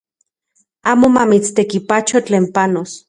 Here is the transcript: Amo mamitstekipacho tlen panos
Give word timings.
Amo 0.91 1.07
mamitstekipacho 1.15 2.17
tlen 2.27 2.45
panos 2.55 2.91